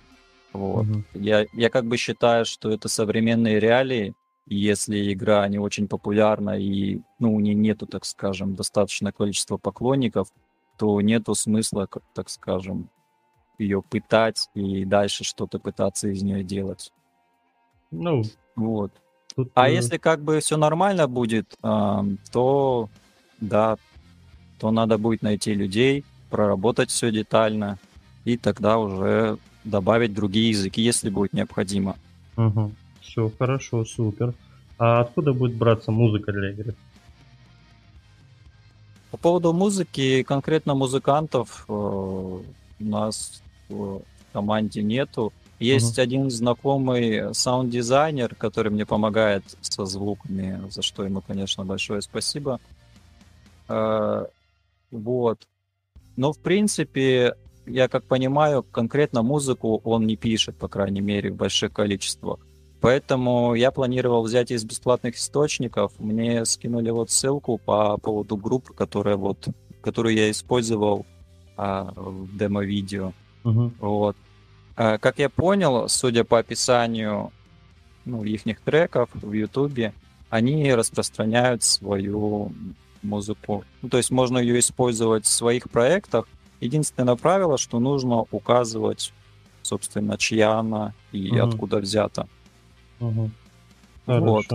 Вот. 0.54 0.86
Угу. 0.86 1.04
Я, 1.14 1.46
я 1.54 1.70
как 1.70 1.86
бы 1.86 1.98
считаю, 1.98 2.46
что 2.46 2.70
это 2.70 2.88
современные 2.88 3.60
реалии, 3.60 4.14
если 4.46 5.12
игра 5.12 5.48
не 5.48 5.58
очень 5.58 5.88
популярна 5.88 6.60
и 6.60 7.02
ну, 7.20 7.34
у 7.34 7.40
нее 7.40 7.56
нету, 7.56 7.88
так 7.88 8.06
скажем, 8.06 8.56
достаточное 8.56 9.12
количество 9.12 9.58
поклонников, 9.58 10.28
то 10.78 11.00
нету 11.02 11.34
смысла, 11.34 11.88
так 12.14 12.30
скажем, 12.30 12.90
ее 13.58 13.82
пытать 13.82 14.50
и 14.54 14.86
дальше 14.86 15.24
что-то 15.24 15.60
пытаться 15.60 16.10
из 16.10 16.22
нее 16.24 16.44
делать. 16.44 16.92
Ну, 17.92 18.24
вот. 18.56 18.92
Тут, 19.36 19.52
а 19.56 19.70
э... 19.70 19.74
если 19.74 19.98
как 19.98 20.22
бы 20.22 20.40
все 20.40 20.58
нормально 20.58 21.08
будет, 21.08 21.56
то 21.62 22.90
да, 23.40 23.78
то 24.60 24.72
надо 24.72 24.98
будет 24.98 25.22
найти 25.22 25.54
людей, 25.54 26.06
проработать 26.30 26.90
все 26.90 27.12
детально, 27.12 27.78
и 28.26 28.38
тогда 28.38 28.78
уже 28.78 29.38
добавить 29.64 30.14
другие 30.14 30.50
языки, 30.50 30.82
если 30.82 31.10
будет 31.10 31.34
необходимо. 31.34 31.96
Угу. 32.38 32.72
Все 33.02 33.32
хорошо, 33.38 33.86
супер. 33.86 34.34
А 34.78 35.02
откуда 35.02 35.34
будет 35.34 35.56
браться 35.56 35.92
музыка 35.92 36.32
для 36.32 36.52
игры? 36.52 36.76
По 39.12 39.18
поводу 39.18 39.54
музыки, 39.54 40.24
конкретно 40.24 40.74
музыкантов 40.74 41.66
э, 41.68 41.74
у 41.74 42.44
нас 42.80 43.44
в 43.70 44.02
команде 44.32 44.82
нету. 44.82 45.32
Есть 45.64 45.98
uh-huh. 45.98 46.04
один 46.04 46.30
знакомый 46.30 47.34
саунд-дизайнер, 47.34 48.36
который 48.36 48.72
мне 48.72 48.86
помогает 48.86 49.44
со 49.62 49.86
звуками, 49.86 50.62
за 50.70 50.82
что 50.82 51.06
ему, 51.06 51.22
конечно, 51.22 51.64
большое 51.64 52.02
спасибо. 52.02 52.60
Э, 53.70 54.26
вот. 54.92 55.48
Но, 56.16 56.34
в 56.34 56.40
принципе, 56.40 57.36
я 57.66 57.88
как 57.88 58.04
понимаю, 58.04 58.64
конкретно 58.64 59.22
музыку 59.24 59.82
он 59.84 60.06
не 60.06 60.18
пишет, 60.18 60.58
по 60.58 60.68
крайней 60.68 61.02
мере, 61.02 61.32
в 61.32 61.36
больших 61.36 61.72
количествах. 61.72 62.40
Поэтому 62.82 63.56
я 63.56 63.72
планировал 63.72 64.24
взять 64.24 64.52
из 64.52 64.66
бесплатных 64.66 65.16
источников. 65.16 65.94
Мне 66.00 66.44
скинули 66.44 66.90
вот 66.90 67.10
ссылку 67.10 67.58
по 67.58 67.98
поводу 67.98 68.36
группы, 68.36 68.74
которая 68.74 69.16
вот, 69.16 69.48
которую 69.82 70.16
я 70.16 70.30
использовал 70.30 71.06
а, 71.56 71.94
в 71.96 72.38
демо-видео. 72.38 73.14
Uh-huh. 73.46 73.72
Вот. 73.80 74.18
А, 74.76 74.98
как 74.98 75.20
я 75.20 75.30
понял, 75.30 75.88
судя 75.90 76.24
по 76.24 76.40
описанию 76.40 77.32
ну, 78.06 78.24
их 78.24 78.60
треков 78.62 79.10
в 79.14 79.32
Ютубе, 79.32 79.94
они 80.30 80.74
распространяют 80.74 81.64
свою 81.64 82.52
музыку. 83.02 83.64
Ну, 83.82 83.90
то 83.90 83.98
есть 83.98 84.12
можно 84.12 84.38
ее 84.38 84.60
использовать 84.60 85.26
в 85.26 85.30
своих 85.30 85.70
проектах. 85.70 86.28
Единственное 86.60 87.16
правило, 87.16 87.58
что 87.58 87.80
нужно 87.80 88.26
указывать, 88.32 89.14
собственно, 89.62 90.18
чья 90.18 90.54
она 90.54 90.94
и 91.12 91.30
угу. 91.30 91.50
откуда 91.50 91.78
взята. 91.78 92.28
Угу. 93.00 93.30
Вот. 94.08 94.46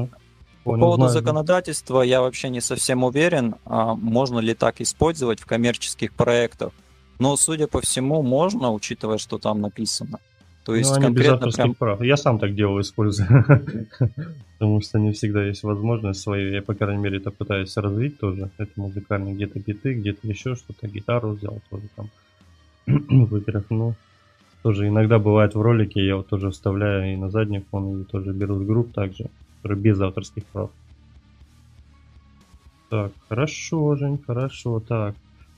По 0.64 0.76
поводу 0.76 1.08
знаю, 1.08 1.12
законодательства 1.12 2.02
я 2.02 2.20
вообще 2.20 2.50
не 2.50 2.60
совсем 2.60 3.04
уверен, 3.04 3.54
а 3.64 3.94
можно 3.94 4.38
ли 4.38 4.54
так 4.54 4.80
использовать 4.80 5.40
в 5.40 5.46
коммерческих 5.46 6.12
проектах. 6.12 6.72
Но, 7.18 7.36
судя 7.36 7.66
по 7.66 7.80
всему, 7.80 8.22
можно, 8.22 8.72
учитывая, 8.72 9.18
что 9.18 9.38
там 9.38 9.60
написано. 9.60 10.18
То 10.64 10.74
есть 10.74 10.94
ну, 10.94 11.00
конкретно 11.00 11.50
прям... 11.50 11.74
прав. 11.74 12.02
Я 12.02 12.16
сам 12.16 12.38
так 12.38 12.54
делаю, 12.54 12.82
использую. 12.82 13.28
Потому 14.58 14.80
что 14.82 14.98
не 14.98 15.12
всегда 15.12 15.44
есть 15.46 15.62
возможность 15.62 16.20
свою. 16.20 16.52
Я, 16.52 16.62
по 16.62 16.74
крайней 16.74 17.02
мере, 17.02 17.18
это 17.18 17.30
пытаюсь 17.30 17.76
развить 17.76 18.18
тоже. 18.18 18.50
Это 18.58 18.70
музыкально 18.76 19.32
где-то 19.32 19.60
биты, 19.60 19.94
где-то 19.94 20.28
еще 20.28 20.56
что-то. 20.56 20.86
Гитару 20.88 21.30
взял 21.30 21.58
тоже 21.70 21.88
там. 21.96 22.10
Ну, 23.70 23.94
тоже 24.62 24.88
иногда 24.88 25.18
бывает 25.18 25.54
в 25.54 25.60
ролике, 25.60 26.04
я 26.04 26.16
вот 26.16 26.28
тоже 26.28 26.50
вставляю 26.50 27.12
и 27.12 27.16
на 27.16 27.30
задний 27.30 27.60
фон, 27.60 28.02
и 28.02 28.04
тоже 28.04 28.32
беру 28.32 28.58
с 28.58 28.66
групп 28.66 28.92
также, 28.92 29.30
которые 29.56 29.80
без 29.80 30.00
авторских 30.00 30.44
прав. 30.46 30.70
Так, 32.90 33.12
хорошо, 33.28 33.94
Жень, 33.96 34.18
хорошо. 34.26 34.80
Так, 34.80 35.14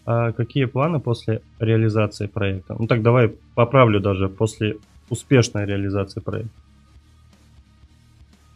а 0.07 0.33
какие 0.33 0.65
планы 0.65 1.01
после 1.01 1.43
реализации 1.59 2.27
проекта? 2.27 2.77
Ну 2.79 2.87
так 2.87 3.03
давай 3.03 3.33
поправлю 3.55 4.01
даже 4.01 4.29
после 4.29 4.77
успешной 5.09 5.67
реализации 5.67 6.21
проекта. 6.21 6.61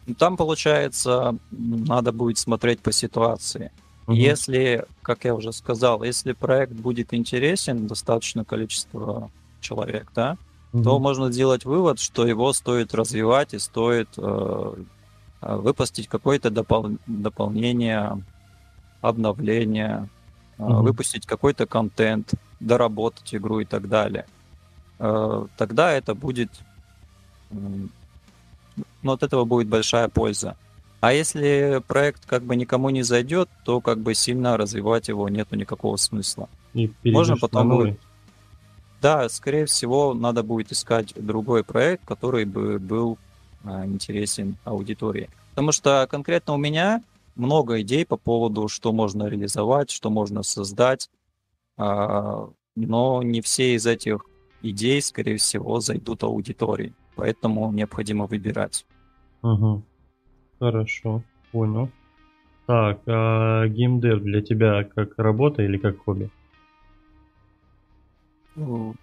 Ну, 0.07 0.13
там, 0.13 0.37
получается, 0.37 1.35
надо 1.51 2.11
будет 2.11 2.37
смотреть 2.37 2.79
по 2.79 2.91
ситуации. 2.91 3.71
Угу. 4.07 4.15
Если, 4.15 4.85
как 5.01 5.25
я 5.25 5.33
уже 5.33 5.51
сказал, 5.51 6.03
если 6.03 6.33
проект 6.33 6.73
будет 6.73 7.13
интересен, 7.13 7.87
достаточно 7.87 8.45
количество 8.45 9.31
человек, 9.61 10.11
да, 10.13 10.37
угу. 10.73 10.83
то 10.83 10.99
можно 10.99 11.31
сделать 11.31 11.65
вывод, 11.65 11.99
что 11.99 12.27
его 12.27 12.53
стоит 12.53 12.93
развивать 12.93 13.53
и 13.53 13.59
стоит 13.59 14.09
э, 14.17 14.73
э 15.41 15.55
выпустить 15.55 16.07
какое-то 16.07 16.49
допол- 16.49 16.99
дополнение, 17.07 18.23
обновление, 19.01 20.07
угу. 20.57 20.83
выпустить 20.83 21.25
какой-то 21.25 21.65
контент, 21.65 22.33
доработать 22.59 23.33
игру 23.35 23.59
и 23.59 23.65
так 23.65 23.87
далее. 23.87 24.25
Э, 24.99 25.45
тогда 25.57 25.91
это 25.91 26.15
будет, 26.15 26.49
ну, 27.51 29.11
от 29.11 29.23
этого 29.23 29.45
будет 29.45 29.67
большая 29.67 30.09
польза. 30.09 30.55
А 31.01 31.13
если 31.13 31.81
проект 31.87 32.25
как 32.25 32.43
бы 32.43 32.55
никому 32.55 32.89
не 32.89 33.03
зайдет, 33.03 33.49
то 33.63 33.81
как 33.81 33.99
бы 33.99 34.15
сильно 34.15 34.57
развивать 34.57 35.07
его 35.07 35.29
нету 35.29 35.55
никакого 35.55 35.97
смысла. 35.97 36.49
И 36.73 36.91
Можно 37.03 37.37
потом 37.37 37.69
будет 37.69 37.99
да, 39.05 39.29
скорее 39.29 39.67
всего, 39.67 40.15
надо 40.15 40.41
будет 40.41 40.71
искать 40.71 41.13
другой 41.15 41.63
проект, 41.63 42.03
который 42.05 42.45
бы 42.45 42.79
был 42.79 43.19
а, 43.63 43.85
интересен 43.85 44.57
аудитории. 44.63 45.29
Потому 45.51 45.71
что 45.71 46.07
конкретно 46.09 46.55
у 46.55 46.57
меня 46.57 47.03
много 47.35 47.81
идей 47.81 48.05
по 48.05 48.17
поводу, 48.17 48.67
что 48.67 48.91
можно 48.91 49.27
реализовать, 49.27 49.91
что 49.91 50.09
можно 50.09 50.43
создать, 50.43 51.09
а, 51.77 52.49
но 52.75 53.23
не 53.23 53.41
все 53.41 53.75
из 53.75 53.85
этих 53.85 54.25
идей, 54.61 55.01
скорее 55.01 55.37
всего, 55.37 55.79
зайдут 55.79 56.23
аудитории. 56.23 56.93
поэтому 57.15 57.71
необходимо 57.71 58.25
выбирать. 58.25 58.85
Угу. 59.41 59.83
Хорошо, 60.59 61.23
понял. 61.51 61.89
Так, 62.65 63.01
а 63.05 63.67
геймдев 63.67 64.21
для 64.21 64.41
тебя 64.41 64.83
как 64.83 65.17
работа 65.17 65.61
или 65.61 65.77
как 65.77 66.03
хобби? 66.03 66.29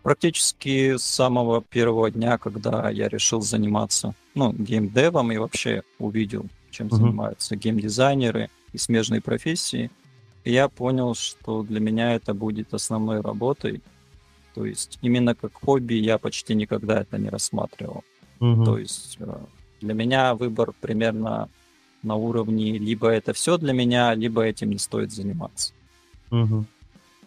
Практически 0.03 0.97
с 0.97 1.05
самого 1.05 1.63
первого 1.63 2.11
дня, 2.11 2.39
когда 2.39 2.91
я 2.91 3.09
решил 3.09 3.41
заниматься 3.43 4.15
ну, 4.35 4.53
геймдевом 4.53 5.31
и 5.33 5.37
вообще 5.37 5.83
увидел, 5.99 6.47
чем 6.73 6.89
uh-huh. 6.89 6.97
занимаются 6.97 7.57
геймдизайнеры 7.57 8.51
и 8.73 8.79
смежные 8.79 9.21
профессии, 9.21 9.91
я 10.45 10.69
понял, 10.69 11.15
что 11.15 11.63
для 11.63 11.79
меня 11.79 12.15
это 12.15 12.35
будет 12.35 12.75
основной 12.75 13.21
работой. 13.21 13.81
То 14.55 14.67
есть 14.67 14.99
именно 15.03 15.35
как 15.35 15.53
хобби 15.55 15.95
я 15.95 16.19
почти 16.19 16.55
никогда 16.55 17.03
это 17.03 17.19
не 17.19 17.29
рассматривал. 17.29 18.03
Uh-huh. 18.41 18.65
То 18.65 18.79
есть 18.79 19.17
э, 19.21 19.37
для 19.81 19.95
меня 19.95 20.35
выбор 20.35 20.73
примерно 20.81 21.49
на 22.03 22.17
уровне 22.17 22.79
либо 22.79 23.09
это 23.09 23.33
все 23.33 23.59
для 23.59 23.73
меня, 23.73 24.15
либо 24.15 24.43
этим 24.43 24.71
не 24.71 24.79
стоит 24.79 25.13
заниматься. 25.13 25.73
Угу. 26.31 26.65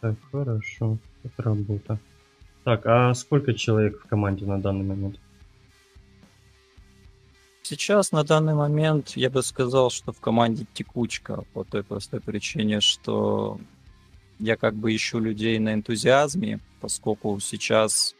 Так, 0.01 0.15
хорошо. 0.31 0.97
Это 1.23 1.43
работа. 1.43 1.99
Так, 2.63 2.85
а 2.85 3.13
сколько 3.13 3.53
человек 3.53 4.01
в 4.03 4.07
команде 4.07 4.45
на 4.45 4.59
данный 4.59 4.85
момент? 4.85 5.19
Сейчас 7.67 8.11
на 8.11 8.23
данный 8.23 8.53
момент 8.53 9.13
я 9.15 9.31
бы 9.31 9.41
сказал, 9.41 9.89
что 9.89 10.11
в 10.11 10.19
команде 10.19 10.67
текучка 10.75 11.45
по 11.55 11.63
той 11.63 11.83
простой 11.83 12.21
причине, 12.21 12.79
что 12.79 13.59
я 14.37 14.55
как 14.55 14.75
бы 14.75 14.95
ищу 14.95 15.17
людей 15.17 15.57
на 15.57 15.73
энтузиазме, 15.73 16.59
поскольку 16.79 17.39
сейчас 17.39 18.13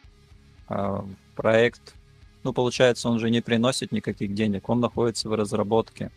э, 0.68 1.00
проект, 1.36 1.94
ну 2.42 2.52
получается, 2.52 3.08
он 3.08 3.20
же 3.20 3.30
не 3.30 3.40
приносит 3.40 3.92
никаких 3.92 4.34
денег, 4.34 4.68
он 4.68 4.80
находится 4.80 5.28
в 5.28 5.34
разработке. 5.34 6.10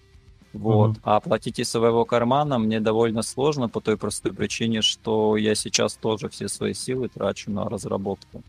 Вот. 0.51 0.93
Mm-hmm. 0.93 1.01
А 1.03 1.17
оплатить 1.17 1.59
из 1.59 1.69
своего 1.69 2.05
кармана 2.05 2.57
мне 2.57 2.79
довольно 2.79 3.21
сложно 3.21 3.69
по 3.69 3.79
той 3.79 3.95
простой 3.95 4.33
причине, 4.33 4.81
что 4.81 5.37
я 5.37 5.53
сейчас 5.53 5.93
тоже 5.93 6.29
все 6.29 6.47
свои 6.47 6.73
силы 6.73 7.09
трачу 7.09 7.51
на 7.51 7.69
разработку. 7.69 8.41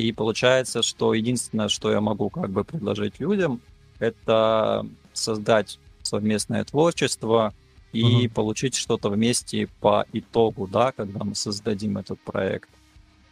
И 0.00 0.12
получается, 0.12 0.82
что 0.82 1.14
единственное, 1.14 1.68
что 1.68 1.90
я 1.92 2.00
могу 2.00 2.28
как 2.28 2.50
бы 2.50 2.64
предложить 2.64 3.20
людям, 3.20 3.60
это 4.00 4.86
создать 5.12 5.78
совместное 6.02 6.64
творчество 6.64 7.54
и 7.92 8.26
mm-hmm. 8.26 8.34
получить 8.34 8.74
что-то 8.74 9.08
вместе 9.08 9.68
по 9.80 10.04
итогу, 10.12 10.66
да, 10.66 10.90
когда 10.92 11.22
мы 11.22 11.36
создадим 11.36 11.96
этот 11.98 12.18
проект. 12.20 12.68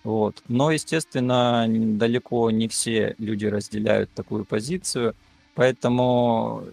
Вот. 0.05 0.41
Но, 0.49 0.71
естественно, 0.71 1.67
далеко 1.69 2.51
не 2.51 2.69
все 2.69 3.17
люди 3.19 3.47
разделяют 3.47 4.11
такую 4.15 4.45
позицию, 4.45 5.15
поэтому 5.55 6.65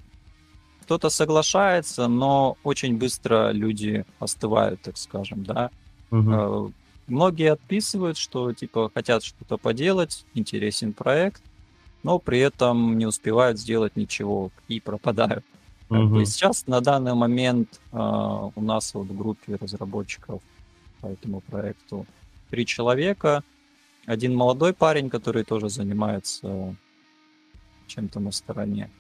кто-то 0.84 1.10
соглашается, 1.10 2.08
но 2.08 2.58
очень 2.64 2.98
быстро 2.98 3.52
люди 3.52 4.06
остывают, 4.20 4.82
так 4.82 4.98
скажем, 4.98 5.44
да. 5.44 5.72
Угу. 6.12 6.74
Многие 7.10 7.52
отписывают, 7.54 8.18
что 8.18 8.54
типа 8.54 8.92
хотят 8.94 9.24
что-то 9.24 9.58
поделать, 9.58 10.26
интересен 10.34 10.94
проект, 10.94 11.42
но 12.04 12.20
при 12.20 12.40
этом 12.40 12.98
не 12.98 13.06
успевают 13.06 13.60
сделать 13.60 13.96
ничего 13.96 14.52
и 14.68 14.80
пропадают. 14.80 15.46
Угу. 15.90 16.24
сейчас 16.24 16.68
на 16.68 16.82
данный 16.82 17.16
момент 17.16 17.82
э, 17.92 17.98
у 17.98 18.62
нас 18.62 18.94
вот 18.94 19.08
в 19.08 19.18
группе 19.18 19.56
разработчиков 19.56 20.40
по 21.02 21.08
этому 21.08 21.42
проекту 21.42 22.06
три 22.52 22.68
человека. 22.68 23.44
Один 24.06 24.36
молодой 24.36 24.74
парень, 24.74 25.10
который 25.10 25.44
тоже 25.44 25.70
занимается 25.70 26.76
чем-то 27.88 28.20
на 28.20 28.32
стороне 28.32 28.92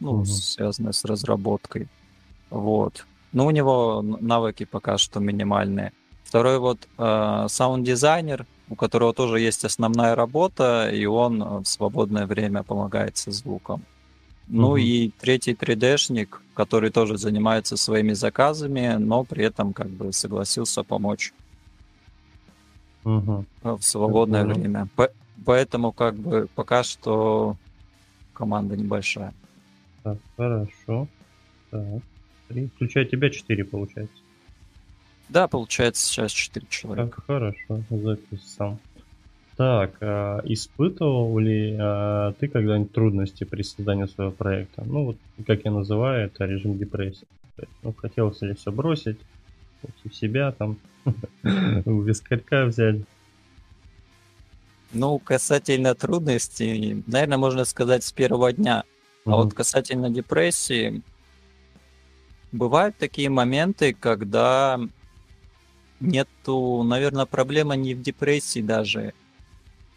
ну, 0.00 0.12
угу. 0.12 0.24
связанное 0.26 0.92
с 0.92 1.04
разработкой. 1.04 1.88
Вот. 2.50 3.06
Но 3.32 3.46
у 3.46 3.50
него 3.50 4.02
навыки 4.02 4.64
пока 4.64 4.98
что 4.98 5.20
минимальные. 5.20 5.92
Второй 6.24 6.58
вот 6.58 6.88
э, 6.98 7.46
саунд-дизайнер, 7.48 8.46
у 8.68 8.74
которого 8.74 9.12
тоже 9.12 9.40
есть 9.40 9.64
основная 9.64 10.14
работа, 10.14 10.90
и 10.90 11.04
он 11.06 11.42
э, 11.42 11.58
в 11.60 11.64
свободное 11.66 12.26
время 12.26 12.62
помогает 12.62 13.16
со 13.16 13.30
звуком. 13.30 13.84
Ну 14.48 14.68
угу. 14.68 14.76
и 14.76 15.10
третий 15.20 15.52
3D-шник, 15.52 16.40
который 16.54 16.90
тоже 16.90 17.16
занимается 17.16 17.76
своими 17.76 18.12
заказами, 18.12 18.96
но 18.98 19.24
при 19.24 19.44
этом 19.44 19.72
как 19.72 19.88
бы 19.88 20.12
согласился 20.12 20.82
помочь 20.82 21.32
угу. 23.04 23.44
в 23.62 23.80
свободное 23.80 24.44
угу. 24.44 24.54
время. 24.54 24.88
По 24.96 25.10
поэтому 25.44 25.92
как 25.92 26.14
бы 26.16 26.48
пока 26.54 26.82
что 26.82 27.56
команда 28.32 28.76
небольшая. 28.76 29.32
Так, 30.02 30.18
хорошо. 30.36 31.08
Так, 31.70 32.02
три. 32.48 32.68
Включая 32.74 33.04
тебя 33.04 33.30
четыре, 33.30 33.64
получается. 33.64 34.23
Да, 35.28 35.48
получается 35.48 36.06
сейчас 36.06 36.32
четыре 36.32 36.66
человека. 36.68 37.16
Так, 37.16 37.24
хорошо, 37.26 37.80
записал. 37.90 38.78
Так, 39.56 39.96
а, 40.00 40.40
испытывал 40.44 41.38
ли 41.38 41.76
а, 41.78 42.32
ты 42.32 42.48
когда-нибудь 42.48 42.92
трудности 42.92 43.44
при 43.44 43.62
создании 43.62 44.06
своего 44.06 44.32
проекта? 44.32 44.82
Ну, 44.84 45.04
вот, 45.04 45.16
как 45.46 45.64
я 45.64 45.70
называю, 45.70 46.26
это 46.26 46.44
режим 46.44 46.76
депрессии. 46.76 47.26
Ну, 47.82 47.94
хотелось 47.96 48.42
ли 48.42 48.54
все 48.54 48.72
бросить, 48.72 49.18
против 49.80 50.14
себя 50.14 50.52
там, 50.52 50.76
вискарька 51.44 52.66
взять. 52.66 52.96
Ну, 54.92 55.18
касательно 55.18 55.94
трудностей, 55.94 57.02
наверное, 57.06 57.38
можно 57.38 57.64
сказать 57.64 58.04
с 58.04 58.12
первого 58.12 58.52
дня. 58.52 58.84
А 59.24 59.36
вот 59.36 59.54
касательно 59.54 60.10
депрессии, 60.10 61.02
бывают 62.52 62.96
такие 62.96 63.30
моменты, 63.30 63.94
когда 63.94 64.80
нету, 66.00 66.82
наверное, 66.82 67.26
проблема 67.26 67.76
не 67.76 67.94
в 67.94 68.02
депрессии 68.02 68.60
даже. 68.60 69.14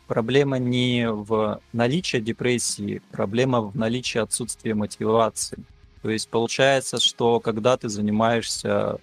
Проблема 0.08 0.58
не 0.58 1.10
в 1.12 1.60
наличии 1.74 2.20
депрессии, 2.20 3.02
проблема 3.12 3.62
в 3.62 3.76
наличии 3.76 4.20
отсутствия 4.20 4.74
мотивации. 4.74 5.60
То 6.02 6.10
есть 6.10 6.30
получается, 6.30 7.00
что 7.00 7.40
когда 7.40 7.76
ты 7.76 7.90
занимаешься, 7.90 9.00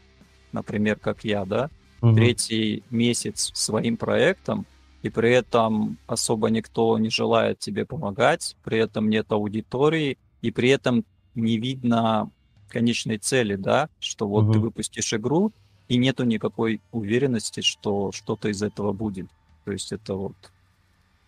например, 0.52 0.96
как 0.96 1.24
я, 1.24 1.44
да, 1.44 1.68
угу. 2.00 2.14
третий 2.14 2.82
месяц 2.90 3.50
своим 3.54 3.96
проектом, 3.96 4.66
и 5.02 5.10
при 5.10 5.32
этом 5.32 5.98
особо 6.06 6.48
никто 6.48 6.96
не 6.98 7.10
желает 7.10 7.58
тебе 7.58 7.84
помогать, 7.84 8.56
при 8.64 8.78
этом 8.78 9.10
нет 9.10 9.30
аудитории, 9.32 10.16
и 10.40 10.50
при 10.50 10.70
этом 10.70 11.04
не 11.34 11.58
видно 11.58 12.30
конечной 12.68 13.18
цели, 13.18 13.56
да, 13.56 13.90
что 14.00 14.26
вот 14.26 14.44
угу. 14.44 14.52
ты 14.54 14.58
выпустишь 14.60 15.12
игру, 15.12 15.52
и 15.88 15.96
нету 15.96 16.24
никакой 16.24 16.80
уверенности, 16.92 17.60
что 17.60 18.12
что-то 18.12 18.48
из 18.48 18.62
этого 18.62 18.92
будет. 18.92 19.28
То 19.64 19.72
есть 19.72 19.92
это 19.92 20.14
вот 20.14 20.34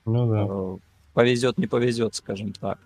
ну, 0.05 0.29
да. 0.29 0.47
э, 0.49 0.79
повезет, 1.15 1.59
не 1.59 1.67
повезет, 1.67 2.15
скажем 2.15 2.53
так. 2.53 2.79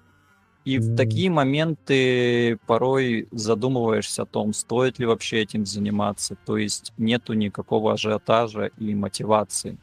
И 0.65 0.77
mm. 0.77 0.81
в 0.81 0.97
такие 0.97 1.31
моменты 1.31 2.59
порой 2.67 3.29
задумываешься 3.31 4.23
о 4.23 4.27
том, 4.27 4.53
стоит 4.53 4.99
ли 4.99 5.07
вообще 5.07 5.43
этим 5.43 5.65
заниматься. 5.65 6.37
То 6.45 6.57
есть 6.57 6.93
нету 6.99 7.33
никакого 7.33 7.95
ажиотажа 7.95 8.67
и 8.79 8.95
мотивации. 8.95 9.79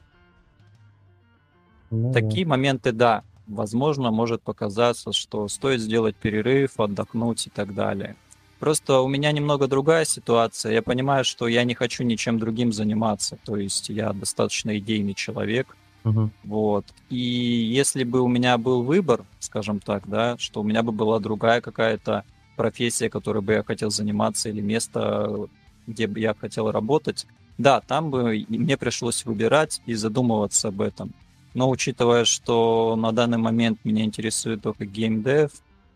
Ну, 1.90 2.12
Такие 2.12 2.46
моменты, 2.46 2.92
да, 2.92 3.24
возможно, 3.48 4.12
может 4.12 4.42
показаться, 4.42 5.14
что 5.14 5.48
стоит 5.48 5.80
сделать 5.80 6.16
перерыв, 6.16 6.80
отдохнуть 6.80 7.48
и 7.48 7.50
так 7.50 7.74
далее. 7.74 8.16
Просто 8.60 9.02
у 9.02 9.08
меня 9.08 9.32
немного 9.32 9.68
другая 9.68 10.06
ситуация. 10.06 10.74
Я 10.74 10.82
понимаю, 10.82 11.24
что 11.24 11.48
я 11.48 11.64
не 11.64 11.76
хочу 11.76 12.04
ничем 12.04 12.40
другим 12.40 12.74
заниматься. 12.74 13.38
То 13.46 13.58
есть 13.58 13.90
я 13.90 14.14
достаточно 14.14 14.78
идейный 14.78 15.14
человек. 15.14 15.78
Uh-huh. 16.04 16.30
Вот. 16.44 16.86
И 17.10 17.18
если 17.18 18.04
бы 18.04 18.22
у 18.22 18.28
меня 18.28 18.58
был 18.58 18.82
выбор, 18.84 19.26
скажем 19.40 19.80
так, 19.80 20.08
да, 20.08 20.38
что 20.40 20.62
у 20.62 20.64
меня 20.64 20.82
бы 20.82 20.92
была 20.92 21.20
другая 21.20 21.62
какая-то 21.62 22.24
профессия, 22.56 23.10
которой 23.10 23.42
бы 23.42 23.54
я 23.54 23.64
хотел 23.64 23.92
заниматься, 23.92 24.50
или 24.50 24.62
место, 24.62 25.48
где 25.86 26.08
бы 26.08 26.20
я 26.20 26.34
хотел 26.34 26.72
работать, 26.72 27.28
да, 27.58 27.82
там 27.82 28.10
бы 28.10 28.46
мне 28.48 28.78
пришлось 28.78 29.26
выбирать 29.26 29.82
и 29.86 29.94
задумываться 29.94 30.70
об 30.70 30.82
этом. 30.82 31.14
Но 31.54 31.70
учитывая, 31.70 32.26
что 32.26 32.96
на 32.96 33.12
данный 33.12 33.38
момент 33.38 33.80
меня 33.84 34.04
интересует 34.04 34.62
только 34.62 34.86
геймдев, 34.86 35.52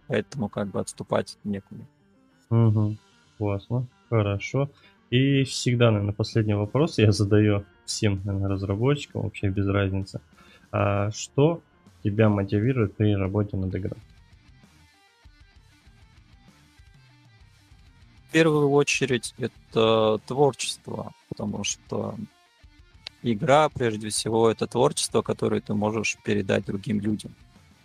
поэтому 0.07 0.49
как 0.49 0.69
бы 0.69 0.79
отступать 0.79 1.37
некуда. 1.43 1.83
Угу. 2.51 2.97
Классно, 3.37 3.87
хорошо. 4.09 4.69
И 5.09 5.43
всегда, 5.45 5.89
наверное, 5.89 6.13
последний 6.13 6.53
вопрос 6.53 6.99
я 6.99 7.11
задаю 7.11 7.65
всем 7.85 8.21
наверное, 8.23 8.49
разработчикам, 8.49 9.23
вообще 9.23 9.49
без 9.49 9.67
разницы. 9.67 10.21
А 10.71 11.11
что 11.11 11.61
тебя 12.03 12.29
мотивирует 12.29 12.95
при 12.95 13.15
работе 13.15 13.57
над 13.57 13.75
игрой? 13.75 13.99
В 18.27 18.31
первую 18.31 18.69
очередь 18.69 19.33
это 19.37 20.19
творчество, 20.25 21.11
потому 21.27 21.65
что 21.65 22.15
игра, 23.23 23.67
прежде 23.69 24.09
всего, 24.09 24.49
это 24.49 24.67
творчество, 24.67 25.21
которое 25.21 25.59
ты 25.59 25.73
можешь 25.73 26.17
передать 26.23 26.65
другим 26.65 27.01
людям. 27.01 27.35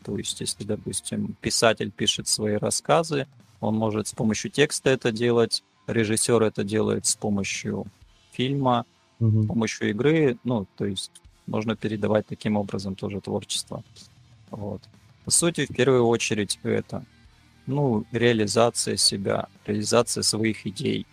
То 0.04 0.16
есть, 0.16 0.40
если, 0.40 0.62
допустим, 0.62 1.34
писатель 1.40 1.90
пишет 1.90 2.28
свои 2.28 2.54
рассказы, 2.54 3.26
он 3.60 3.76
может 3.76 4.08
с 4.08 4.12
помощью 4.12 4.50
текста 4.50 4.90
это 4.90 5.12
делать, 5.12 5.62
режиссер 5.86 6.42
это 6.42 6.64
делает 6.64 7.06
с 7.06 7.16
помощью 7.16 7.86
фильма, 8.32 8.84
Мгм. 9.18 9.44
с 9.44 9.46
помощью 9.46 9.90
игры. 9.90 10.36
Ну, 10.44 10.66
то 10.76 10.84
есть 10.84 11.10
можно 11.46 11.76
передавать 11.76 12.26
таким 12.26 12.56
образом 12.56 12.94
тоже 12.94 13.20
творчество. 13.20 13.82
Вот. 14.50 14.82
По 15.24 15.30
сути, 15.30 15.66
в 15.66 15.74
первую 15.74 16.06
очередь 16.06 16.58
это, 16.62 17.04
ну, 17.66 18.04
реализация 18.12 18.96
себя, 18.96 19.48
реализация 19.64 20.22
своих 20.22 20.66
идей. 20.66 21.06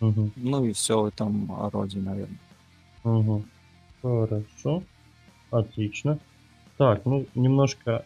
Мгм. 0.00 0.32
Ну 0.36 0.64
и 0.64 0.72
все 0.72 1.00
в 1.00 1.06
этом 1.06 1.50
роде, 1.70 1.98
наверное. 1.98 2.38
Мгм. 3.04 3.44
Хорошо. 4.02 4.82
Отлично. 5.50 6.18
Так, 6.76 7.04
ну, 7.06 7.26
немножко 7.34 8.04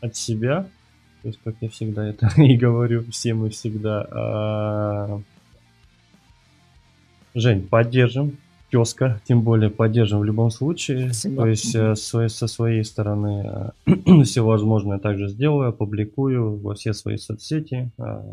от 0.00 0.16
себя. 0.16 0.68
То 1.22 1.28
есть, 1.28 1.40
как 1.44 1.54
я 1.60 1.68
всегда 1.68 2.06
это 2.08 2.30
и 2.40 2.56
говорю 2.56 3.04
всем 3.10 3.46
и 3.46 3.50
всегда. 3.50 4.06
а, 4.10 5.20
Жень, 7.34 7.66
поддержим. 7.66 8.38
Тезка, 8.70 9.20
тем 9.24 9.42
более 9.42 9.68
поддержим 9.68 10.20
в 10.20 10.24
любом 10.24 10.50
случае. 10.52 11.06
Спасибо. 11.06 11.42
То 11.42 11.48
есть 11.48 11.74
э, 11.74 11.96
с 11.96 12.02
своей- 12.04 12.28
со 12.28 12.46
своей 12.46 12.84
стороны 12.84 13.72
все 14.24 14.42
возможное 14.44 15.00
также 15.00 15.28
сделаю, 15.28 15.70
опубликую 15.70 16.56
во 16.56 16.74
все 16.74 16.92
свои 16.92 17.16
соцсети, 17.16 17.90
а, 17.98 18.24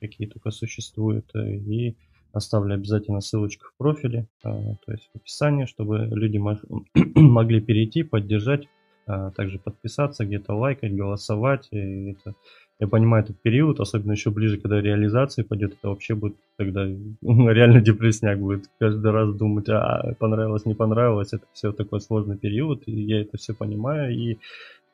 какие 0.00 0.26
только 0.28 0.50
существуют, 0.50 1.26
э, 1.34 1.56
и 1.56 1.94
оставлю 2.32 2.74
обязательно 2.74 3.20
ссылочку 3.20 3.66
в 3.66 3.76
профиле, 3.76 4.26
а, 4.42 4.76
то 4.86 4.92
есть 4.92 5.10
в 5.12 5.16
описании, 5.16 5.66
чтобы 5.66 6.08
люди 6.10 6.38
могли 7.14 7.60
перейти, 7.60 8.02
поддержать, 8.02 8.68
также 9.06 9.58
подписаться, 9.58 10.24
где-то 10.24 10.54
лайкать, 10.54 10.94
голосовать. 10.94 11.68
И 11.70 12.10
это, 12.10 12.34
я 12.78 12.86
понимаю 12.86 13.24
этот 13.24 13.40
период, 13.40 13.80
особенно 13.80 14.12
еще 14.12 14.30
ближе, 14.30 14.58
когда 14.58 14.80
реализация 14.80 15.44
пойдет, 15.44 15.74
это 15.74 15.88
вообще 15.88 16.14
будет 16.14 16.36
тогда 16.56 16.84
реально 17.22 17.80
депрессняк 17.80 18.38
будет. 18.38 18.68
Каждый 18.78 19.10
раз 19.10 19.34
думать, 19.34 19.68
а 19.68 20.14
понравилось, 20.18 20.66
не 20.66 20.74
понравилось, 20.74 21.32
это 21.32 21.44
все 21.52 21.72
такой 21.72 22.00
сложный 22.00 22.36
период, 22.36 22.82
и 22.86 22.92
я 22.92 23.20
это 23.22 23.38
все 23.38 23.54
понимаю, 23.54 24.14
и 24.14 24.38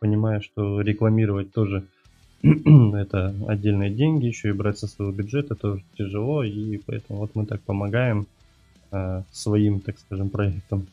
понимаю, 0.01 0.43
что 0.43 0.81
рекламировать 0.81 1.53
тоже 1.53 1.85
это 2.43 3.35
отдельные 3.49 3.91
деньги, 3.91 4.27
еще 4.27 4.51
и 4.51 4.53
брать 4.53 4.79
со 4.79 4.87
своего 4.87 5.13
бюджета 5.13 5.55
тоже 5.55 5.83
тяжело, 5.97 6.45
и 6.45 6.79
поэтому 6.79 7.21
вот 7.21 7.33
мы 7.35 7.47
так 7.47 7.61
помогаем 7.63 8.27
э, 8.93 9.23
своим, 9.33 9.81
так 9.81 9.99
скажем, 9.99 10.31
проектам 10.31 10.87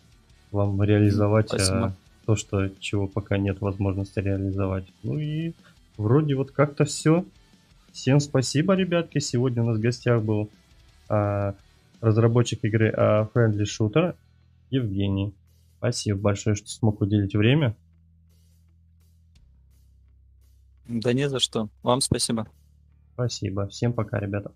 вам 0.52 0.82
реализовать 0.82 1.54
э, 1.54 1.58
Спасибо. 1.58 1.96
То, 2.26 2.36
что 2.36 2.70
чего 2.80 3.08
пока 3.08 3.38
нет 3.38 3.62
возможности 3.62 4.20
реализовать. 4.20 4.86
Ну 5.04 5.18
и 5.20 5.54
вроде 5.98 6.36
вот 6.36 6.52
как-то 6.52 6.86
все. 6.86 7.26
Всем 7.92 8.20
спасибо, 8.20 8.74
ребятки. 8.74 9.20
Сегодня 9.20 9.64
у 9.64 9.68
нас 9.68 9.78
в 9.78 9.82
гостях 9.82 10.22
был 10.24 10.50
а, 11.08 11.56
разработчик 12.02 12.64
игры 12.64 12.90
а, 12.90 13.30
Friendly 13.34 13.64
Shooter 13.64 14.16
Евгений. 14.70 15.34
Спасибо 15.78 16.20
большое, 16.20 16.56
что 16.56 16.68
смог 16.70 17.02
уделить 17.02 17.36
время. 17.36 17.76
Да 20.88 21.14
не 21.14 21.30
за 21.30 21.40
что. 21.40 21.70
Вам 21.84 22.02
спасибо. 22.02 22.48
Спасибо. 23.14 23.68
Всем 23.68 23.94
пока, 23.94 24.20
ребята. 24.20 24.52